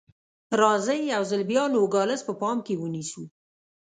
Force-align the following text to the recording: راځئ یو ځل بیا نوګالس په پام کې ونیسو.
راځئ 0.59 0.99
یو 1.13 1.23
ځل 1.29 1.41
بیا 1.51 1.63
نوګالس 1.73 2.21
په 2.25 2.33
پام 2.41 2.57
کې 2.65 2.75
ونیسو. 2.81 3.23